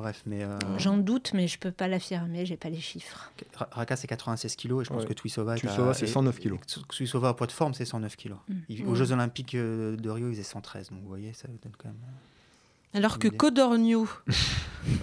[0.00, 0.02] Mm.
[0.02, 0.42] Bref, mais.
[0.42, 3.30] Euh, J'en doute, mais je peux pas l'affirmer, j'ai pas les chiffres.
[3.70, 5.56] Raka, c'est 96 kilos et je pense que Tuisova.
[5.56, 6.58] Tuisova, c'est 109 kilos.
[6.88, 8.38] Tuisova, à poids de forme, c'est 109 kilos.
[8.48, 8.88] Mm.
[8.88, 11.88] Aux Jeux Olympiques euh, de Rio, il faisait 113, donc vous voyez, ça donne quand
[11.88, 11.96] même.
[12.92, 14.10] Alors que Codorniou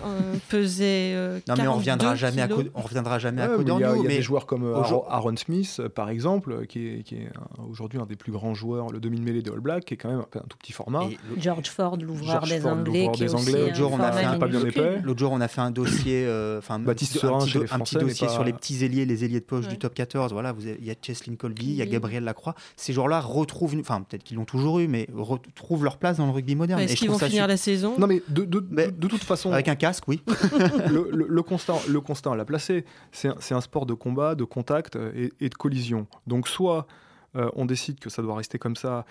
[0.03, 1.13] euh, pesait.
[1.15, 3.95] Euh, non, mais on reviendra jamais à, on reviendra jamais à Codorniou.
[3.95, 7.29] Il y a, mais des joueurs comme euh, Aaron Smith, par exemple, qui est, est
[7.69, 10.19] aujourd'hui un des plus grands joueurs, le demi-mêlée des All Blacks, qui est quand même
[10.19, 11.03] un, tout petit format.
[11.37, 13.09] George Ford, l'ouvreur des Anglais.
[13.13, 13.67] Qui des Anglais.
[13.67, 17.23] L'autre jour, on a fait un, L'autre jour, on a fait un dossier, enfin, Baptiste
[17.23, 19.93] un, petit, un petit dossier sur les petits ailiers, les ailiers de poche du top
[19.93, 20.33] 14.
[20.33, 22.53] Voilà, il y a Cheslin Colby, il y a Gabriel Lacroix.
[22.75, 26.33] Ces joueurs-là retrouvent, enfin, peut-être qu'ils l'ont toujours eu, mais retrouvent leur place dans le
[26.33, 26.81] rugby moderne.
[26.81, 29.51] Est-ce qu'ils vont finir la saison Non, mais de, toute façon.
[29.51, 30.21] Avec un casque, oui.
[30.89, 32.85] le, constat, le constat, l'a placé.
[33.11, 36.07] C'est un, sport de combat, de contact et, de collision.
[36.25, 36.87] Donc, soit
[37.35, 39.05] euh, on décide que ça doit rester comme ça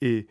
[0.00, 0.26] et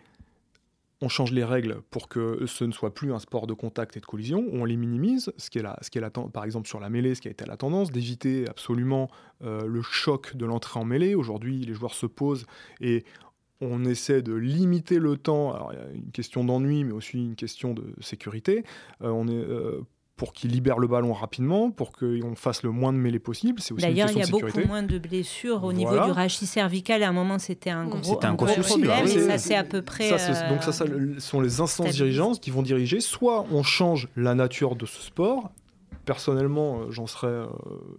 [1.04, 4.00] on change les règles pour que ce ne soit plus un sport de contact et
[4.00, 6.68] de collision, on les minimise, ce qui est, la, ce qui est la, par exemple
[6.68, 9.10] sur la mêlée, ce qui a été la tendance, d'éviter absolument
[9.44, 11.14] euh, le choc de l'entrée en mêlée.
[11.14, 12.46] Aujourd'hui, les joueurs se posent
[12.80, 13.04] et
[13.64, 15.54] on essaie de limiter le temps.
[15.54, 18.64] Alors, il y a une question d'ennui, mais aussi une question de sécurité.
[19.02, 19.82] Euh, on est euh,
[20.16, 23.60] pour qu'il libère le ballon rapidement, pour qu'on fasse le moins de mêlées possible.
[23.62, 27.02] C'est aussi D'ailleurs, il y a beaucoup moins de blessures au niveau du rachis cervical.
[27.04, 30.12] À un moment, c'était un gros, un, gros, problème, et ça c'est à peu près.
[30.50, 30.86] donc ça, ça,
[31.18, 33.00] sont les instances dirigeantes qui vont diriger.
[33.00, 35.52] Soit on change la nature de ce sport,
[36.06, 37.48] personnellement, euh, j'en serais euh,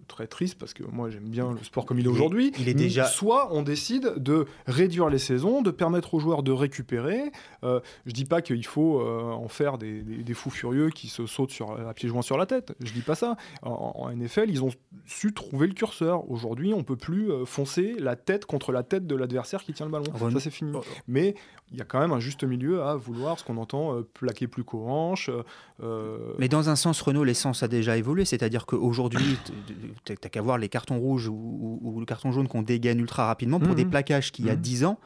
[0.08, 2.52] très triste parce que moi j'aime bien le sport comme il est aujourd'hui.
[2.58, 3.04] Il est déjà.
[3.06, 7.32] Soit on décide de réduire les saisons, de permettre aux joueurs de récupérer.
[7.62, 11.78] Euh, je dis pas qu'il faut en faire des, fous furieux qui se sautent sur,
[11.88, 12.74] à pieds joints sur la tête.
[12.80, 13.36] Je dis pas ça.
[13.62, 14.70] En, NFL, ils ont
[15.06, 16.30] su trouver le curseur.
[16.30, 19.92] Aujourd'hui, on peut plus foncer la tête contre la tête de l'adversaire qui tient le
[19.92, 20.04] ballon.
[20.32, 20.72] Ça c'est fini.
[20.74, 20.82] Oh.
[21.08, 21.34] Mais
[21.70, 24.64] il y a quand même un juste milieu à vouloir ce qu'on entend plaquer plus
[24.64, 25.30] qu'aux hanches.
[26.38, 28.24] Mais dans un sens, Renault, l'essence a déjà évolué.
[28.24, 29.38] C'est-à-dire qu'aujourd'hui,
[30.04, 33.60] tu n'as qu'à voir les cartons rouges ou, le carton jaune qu'on dégaine ultra rapidement
[33.60, 33.90] pour des mhm.
[33.90, 34.88] plaquages qui, il y a 10 mhm.
[34.88, 34.98] ans,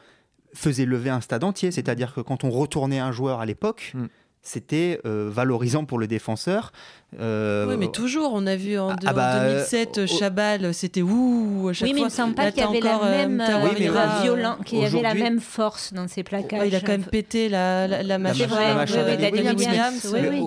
[0.53, 1.71] faisaient lever un stade entier.
[1.71, 4.09] C'est-à-dire que quand on retournait un joueur à l'époque, mhm
[4.41, 6.71] c'était euh, valorisant pour le défenseur.
[7.19, 11.67] Euh, oui, mais toujours, on a vu en, 2007 ah, bah, Chabal, c'était ouh.
[11.69, 14.57] À chaque oui, mais il me semble pas qu'il y avait la même euh, violent,
[14.63, 16.67] qu'il y avait la même force dans ces plaquages.
[16.67, 18.47] il a quand même pété la, la, la machine.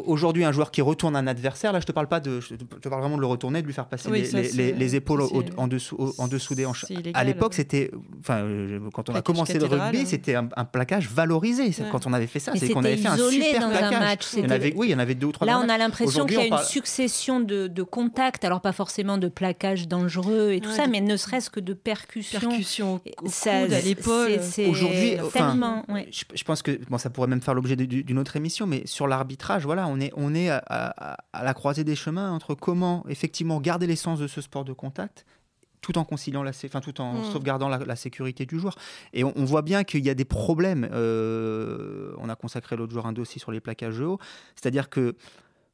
[0.07, 2.89] Aujourd'hui, un joueur qui retourne un adversaire, là, je te parle pas de, je te
[2.89, 5.23] parle vraiment de le retourner, de lui faire passer les, les, épaules
[5.57, 6.87] en dessous, en dessous des hanches.
[7.15, 8.47] À l'époque, c'était, enfin,
[8.93, 11.73] quand on a commencé le rugby, c'était un, plaquage valorisé.
[11.91, 14.27] Quand on avait fait ça, c'est qu'on avait fait un super plaquage un match.
[14.37, 15.47] Il y en avait, oui, il y en avait deux ou trois.
[15.47, 19.19] Là, on a l'impression qu'il y a une succession de, de, contacts, alors pas forcément
[19.19, 22.41] de plaquages dangereux et tout ça, mais ne serait-ce que de percussions.
[22.41, 24.39] Percussions au ça, à l'épaule.
[24.69, 28.87] Aujourd'hui, enfin, je, pense que bon, ça pourrait même faire l'objet d'une autre émission, mais
[28.87, 33.05] sur l'arbitrage, voilà, on est, on est à, à, la croisée des chemins entre comment
[33.09, 35.25] effectivement garder l'essence de ce sport de contact
[35.83, 37.25] tout en conciliant la, enfin, tout en mm.
[37.33, 38.77] sauvegardant la, sécurité du joueur.
[39.13, 40.89] Et on, voit bien qu'il y a des problèmes.
[40.93, 44.19] Euh, on a consacré l'autre jour un dossier sur les plaquages haut,
[44.55, 45.17] c'est-à-dire que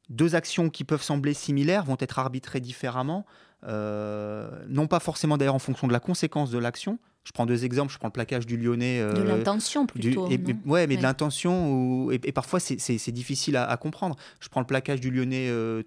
[0.09, 3.25] deux actions qui peuvent sembler similaires vont être arbitrées différemment,
[3.67, 6.99] euh, non pas forcément d'ailleurs en fonction de la conséquence de l'action.
[7.25, 7.93] Je prends deux exemples.
[7.93, 8.99] Je prends le plaquage du Lyonnais.
[9.01, 10.27] Euh, de l'intention plutôt.
[10.31, 12.09] et, ouais, mais de l'intention.
[12.11, 14.15] Et, parfois, c'est difficile à, comprendre.
[14.39, 15.83] Je prends le plaquage du Lyonnais euh,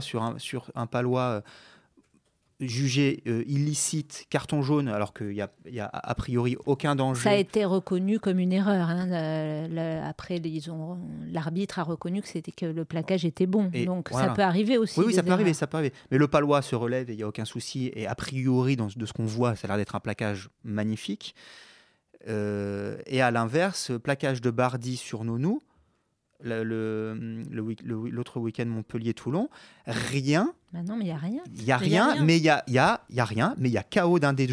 [0.00, 1.42] sur un, sur un palois
[2.60, 5.50] jugé euh, illicite, carton jaune, alors qu'il n'y a,
[5.84, 7.22] a, a priori aucun danger.
[7.22, 8.88] Ça a été reconnu comme une erreur.
[8.88, 9.10] Hein.
[10.04, 10.40] après,
[11.30, 13.70] l'arbitre a reconnu que, c'était que le plaquage était bon.
[13.84, 14.98] Donc ça peut arriver aussi.
[15.00, 15.94] Oui, ça peut arriver, ça peut arriver.
[16.10, 17.90] Mais le palois se relève et il n'y a aucun souci.
[17.94, 21.34] Et a priori, dans, de ce qu'on voit, ça a l'air d'être un plaquage magnifique.
[22.28, 25.62] Euh, et à l'inverse, plaquage de Bardi sur Nounou,
[26.44, 29.48] l'autre week-end Montpellier-Toulon,
[29.86, 30.52] rien.
[30.72, 31.42] Bah non, mais il n'y a rien.
[31.54, 33.72] Il n'y a, rien, mais il y a, y, a, y a rien, mais il
[33.72, 34.46] y a chaos d'un du,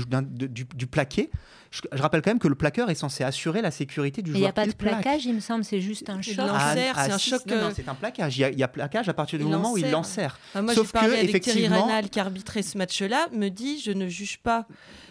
[0.48, 1.30] du, plaqué.
[1.72, 4.40] Je, rappelle quand même que le plaqueur est censé assurer la sécurité du joueur.
[4.40, 6.36] Il n'y a pas de plaquage, il me semble, c'est juste un choc.
[6.40, 7.46] Ah, c'est un choc.
[7.48, 8.38] Non, c'est un plaquage.
[8.38, 10.40] Il y, a, plaquage à partir du moment où il l'enserre.
[10.54, 11.68] Ah, moi, Sauf que, avec effectivement...
[11.68, 14.68] Thierry Reynal qui arbitrait ce match-là, me dit je ne juge pas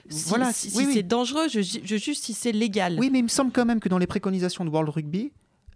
[0.08, 2.96] si, voilà, si, c'est dangereux, je, je juge si c'est légal.
[2.98, 5.32] Oui, mais il me semble quand même que dans les préconisations de World Rugby,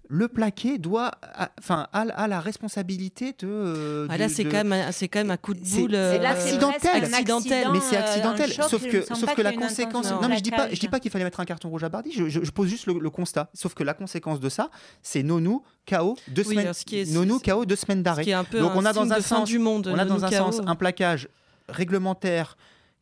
[0.09, 1.13] le plaqué doit,
[1.59, 3.47] enfin, a, la responsabilité de.
[3.49, 5.91] Euh, ah là, c'est quand même, c'est quand même un coup de boule.
[5.91, 8.53] C'est euh, accidentel, accidentel, mais c'est euh, accidentel.
[8.53, 10.11] sauf que, sauf que la conséquence.
[10.11, 11.89] Non, mais je dis pas, je dis pas qu'il fallait mettre un carton rouge à
[11.89, 12.13] Bardi.
[12.13, 13.51] Je, pose juste le, constat.
[13.55, 14.71] Sauf que la conséquence de ça,
[15.03, 16.73] c'est Nonou KO deux semaines.
[17.13, 18.25] Nonou KO deux semaines d'arrêt.
[18.53, 19.91] Donc on a dans un sens du monde.
[19.93, 21.29] On a dans un sens un plaquage
[21.69, 22.57] réglementaire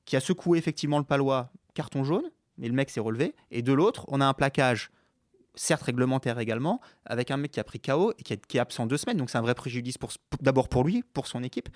[0.05, 2.25] qui a secoué effectivement le palois, carton jaune,
[2.59, 3.35] mais le mec s'est relevé.
[3.51, 4.91] Et de l'autre, on a un plaquage
[5.55, 8.97] certes réglementaire également, avec un mec qui a pris KO et qui est, absent deux
[8.97, 9.17] semaines.
[9.17, 11.69] Donc c'est un vrai préjudice pour, d'abord pour lui, pour son équipe.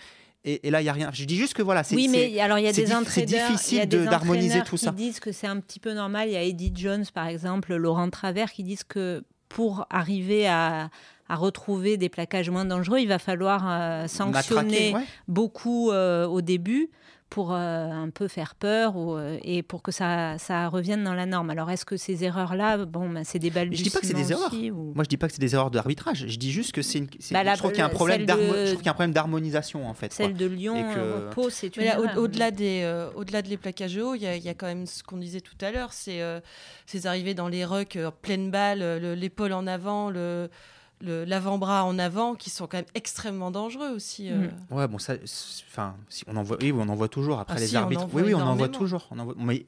[0.45, 1.11] Et, là, il n'y a rien.
[1.13, 3.87] Je dis juste que voilà, c'est oui, mais alors il y a des entraîneurs, difficile
[3.87, 4.91] d'harmoniser tout ça.
[4.91, 6.29] Qui disent que c'est un petit peu normal.
[6.29, 10.91] Il y a Eddie Jones, par exemple, Laurent Travers, qui disent que pour arriver à,
[11.29, 14.95] retrouver des plaquages moins dangereux, il va falloir euh, sanctionner
[15.27, 16.89] beaucoup euh, au début
[17.31, 21.15] pour euh, un peu faire peur ou, euh, et pour que ça, ça revienne dans
[21.15, 21.51] la norme.
[21.51, 24.15] Alors, est-ce que ces erreurs-là, bon, ben, c'est des balbutiements Je dis pas que c'est
[24.15, 24.55] des erreurs.
[24.95, 26.27] Moi, je dis pas que c'est des erreurs d'arbitrage.
[26.27, 27.07] Je dis juste que c'est une.
[27.31, 30.13] Bah, je trouve qu'il y a un problème d'harmonisation en fait.
[30.13, 31.31] Celle de Lyon, que...
[31.35, 31.89] Pau, c'est une.
[32.17, 35.03] Au-delà des, euh, au-delà de les plaquages hauts, il y, y, a quand même ce
[35.03, 36.21] qu'on disait tout à l'heure, c'est
[36.87, 38.81] ces arrivées dans les rucks, pleine balle,
[39.15, 40.49] l'épaule en avant, le
[41.01, 44.31] l'avant-bras en avant qui sont quand même extrêmement dangereux aussi.
[44.31, 44.49] Euh.
[44.71, 44.75] Mm.
[44.75, 45.15] Ouais, bon, ça,
[45.69, 47.39] enfin, si on en voit, oui, on en voit toujours.
[47.39, 49.07] Après ah, les arbitres, oui, oui, on en voit toujours.
[49.11, 49.67] On en voit, mais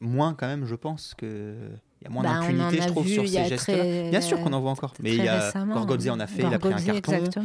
[0.00, 1.54] moins quand même, je pense que.
[2.00, 4.10] Il y a moins bah, d'impunité, je trouve, sur ces gestes-là.
[4.10, 4.94] Bien sûr qu'on en voit encore.
[5.00, 7.44] Mais il y a Gorgodze en a fait, il a pris un carton.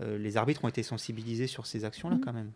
[0.00, 2.20] Euh, les arbitres ont été sensibilisés sur ces actions-là, mm.
[2.20, 2.52] quand même.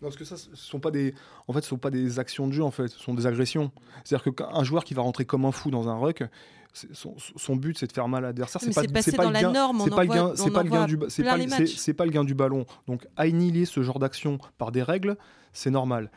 [0.00, 1.14] parce que ça, ce sont pas des,
[1.46, 3.70] en fait, ce sont pas des actions de jeu, en fait, ce sont des agressions.
[4.02, 6.24] C'est-à-dire qu'un joueur qui va rentrer comme un fou dans un ruck,
[6.72, 9.52] son, but c'est de faire mal à l'adversaire c'est pas, c'est pas, le gain
[9.84, 12.24] c'est pas le gain c'est pas le gain du c'est pas, c'est pas le gain
[12.24, 12.64] du ballon.
[12.86, 15.16] Donc annihiler ce genre d'action par des règles
[15.52, 16.10] c'est normal.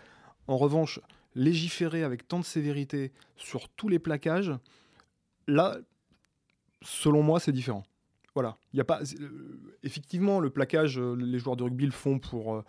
[0.48, 1.00] En revanche
[1.36, 4.54] légiférer avec tant de sévérité sur tous les plaquages
[5.48, 5.78] là
[6.82, 7.84] selon moi c'est différent.
[8.34, 8.58] Voilà.
[8.74, 9.30] Il y a pas euh,
[9.84, 12.66] effectivement le plaquage euh, les joueurs de rugby le font pour euh,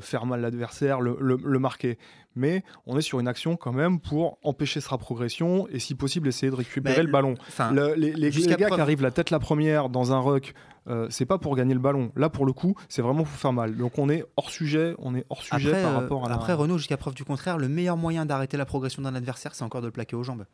[0.00, 1.98] faire mal l'adversaire, le, marquer.
[2.34, 6.28] Mais on est sur une action quand même pour empêcher sa progression et si possible
[6.28, 7.34] essayer de récupérer le ballon.
[7.72, 10.54] les, les, gars qui arrivent la tête la première dans un ruck,
[10.88, 12.12] euh, c'est pas pour gagner le ballon.
[12.16, 13.76] Là pour le coup, c'est vraiment pour faire mal.
[13.76, 16.32] Donc on est hors sujet, on est hors sujet par euh, rapport à.
[16.32, 19.64] Après Renault, jusqu'à preuve du contraire, le meilleur moyen d'arrêter la progression d'un adversaire, c'est
[19.64, 20.44] encore de le plaquer aux jambes.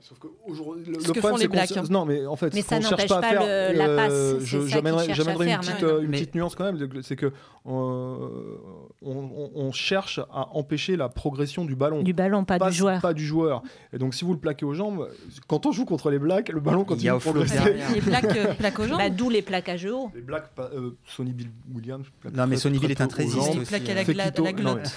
[0.00, 1.88] Sauf que aujourd'hui, le, le problème, c'est qu'on hein.
[1.90, 4.38] non, mais en fait, mais ça n'empêche pas, pas le, la passe.
[4.40, 7.32] J'amènerai une, petite, une petite nuance quand même, c'est que
[7.66, 8.28] euh,
[9.04, 12.02] on, cherche à empêcher la progression du ballon.
[12.02, 13.00] Du ballon, pas, du joueur.
[13.00, 13.62] Pas du joueur.
[13.92, 15.08] Et donc, si vous le plaquez aux jambes,
[15.46, 17.58] quand on joue contre les Blacks, le ballon continue à progresser.
[17.94, 18.98] Les Blacks euh, plaquent aux jambes.
[18.98, 20.10] Bah, D'où les plaquages hauts.
[20.14, 22.06] Les Blacks, euh, Sonny Bill Williams.
[22.32, 24.94] Non, mais Sonny Bill est un très Il plaque à la glotte.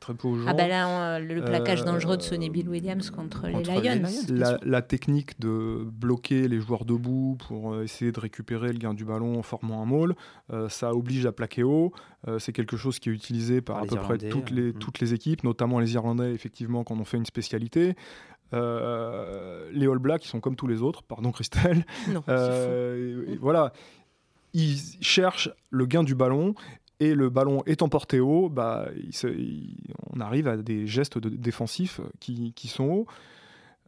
[0.00, 0.48] Très peu aux jambes.
[0.48, 4.58] Ah, bah là, le plaquage dangereux de Sonny Bill Williams contre les Lions.
[4.62, 9.38] La technique de bloquer les joueurs debout pour essayer de récupérer le gain du ballon
[9.38, 10.14] en formant un maul,
[10.68, 11.92] ça oblige à plaquer haut.
[12.28, 14.78] Euh, c'est quelque chose qui est utilisé par, à peu près toutes les, mm.
[14.78, 17.94] toutes les équipes, notamment les Irlandais, effectivement, quand on fait une spécialité.
[18.52, 18.58] les
[19.86, 21.84] All Blacks, ils sont comme tous les autres, pardon Christelle.
[22.08, 22.22] Non,
[23.40, 23.72] voilà,
[24.52, 26.54] ils cherchent le gain du ballon
[27.00, 28.88] et le ballon étant porté haut, bah,
[30.12, 33.06] on arrive à des gestes défensifs qui, sont hauts.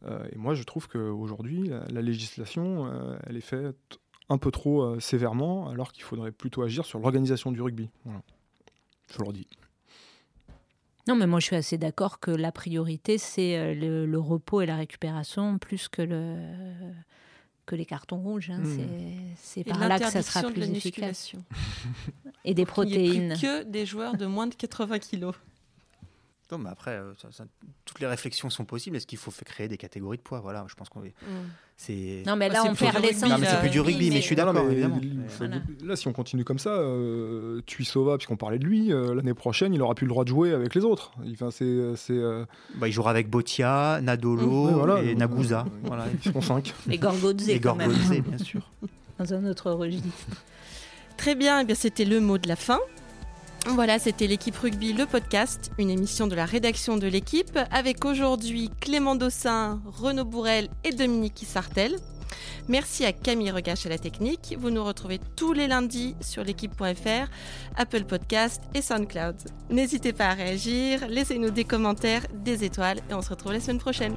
[0.05, 4.51] Euh, et moi, je trouve qu'aujourd'hui, la, la législation, euh, elle est faite un peu
[4.51, 7.89] trop euh, sévèrement, alors qu'il faudrait plutôt agir sur l'organisation du rugby.
[9.11, 9.47] Je leur dis.
[11.07, 14.77] Non, mais moi je suis assez d'accord que la priorité, c'est le, repos et la
[14.77, 16.37] récupération plus que le,
[17.65, 18.49] que les cartons rouges.
[18.49, 18.59] Hein.
[18.59, 19.33] Hmm.
[19.35, 21.33] C'est par là que ça sera plus efficace.
[22.45, 23.33] Et des protéines.
[23.33, 25.35] Il plus que des joueurs de moins de 80 kilos.
[26.53, 27.13] Non, mais après, euh,
[27.83, 28.95] toutes les réflexions sont possibles.
[28.95, 30.39] Est-ce qu'il faut créer des catégories de poids?
[30.39, 31.15] Voilà, je pense qu'on est.
[31.77, 32.21] C'est.
[32.27, 33.27] Non, mais là, on perd l'essence.
[33.27, 35.01] Non, mais c'est plus du rugby, mais, je suis d'accord, évidemment.
[35.83, 39.73] Là, si on continue comme ça, euh, Tuisova, puisqu'on parlait de lui, euh, l'année prochaine,
[39.73, 41.13] il aura plus le droit de jouer avec les autres.
[41.31, 42.13] Enfin, c'est.
[42.75, 45.65] Bah, il jouera avec Botia, Nadolo et Nagusa.
[45.85, 46.71] voilà, ils sont cinq.
[46.87, 48.69] Et Gorgodze, et Gorgodze, bien sûr.
[49.17, 50.07] Dans un autre registre.
[51.17, 52.79] Très bien, et eh bien c'était le mot de la fin.
[53.65, 58.69] Voilà, c'était l'équipe rugby, le podcast, une émission de la rédaction de l'équipe, avec aujourd'hui
[58.81, 61.95] Clément Dossin, Renaud Bourrel et Dominique Sartel.
[62.67, 64.55] Merci à Camille Regache à la technique.
[64.59, 67.29] Vous nous retrouvez tous les lundis sur l'équipe.fr,
[67.77, 69.35] Apple Podcast et SoundCloud.
[69.69, 73.79] N'hésitez pas à réagir, laissez-nous des commentaires, des étoiles et on se retrouve la semaine
[73.79, 74.15] prochaine.